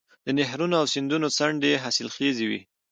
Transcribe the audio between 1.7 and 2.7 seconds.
حاصلخیزې وي.